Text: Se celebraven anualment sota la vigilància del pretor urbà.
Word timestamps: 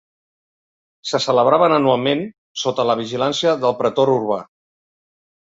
Se 1.09 1.19
celebraven 1.25 1.75
anualment 1.75 2.23
sota 2.63 2.87
la 2.93 2.97
vigilància 3.03 3.55
del 3.67 3.77
pretor 3.83 4.13
urbà. 4.17 4.41